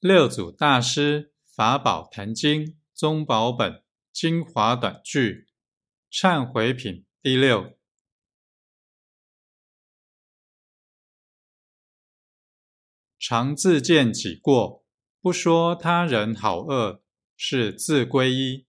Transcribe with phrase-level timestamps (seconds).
[0.00, 3.82] 六祖大师法宝坛经宗宝本
[4.12, 5.48] 精华短句
[6.08, 7.76] 忏悔品第六。
[13.18, 14.84] 常自见己过，
[15.20, 17.02] 不说他人好恶，
[17.36, 18.67] 是自归依。